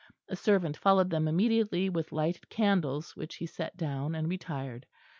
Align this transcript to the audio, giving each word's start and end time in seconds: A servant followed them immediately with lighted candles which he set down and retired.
A 0.29 0.35
servant 0.35 0.77
followed 0.77 1.11
them 1.11 1.27
immediately 1.27 1.87
with 1.87 2.11
lighted 2.11 2.49
candles 2.49 3.15
which 3.15 3.35
he 3.35 3.45
set 3.45 3.77
down 3.77 4.15
and 4.15 4.27
retired. 4.27 4.87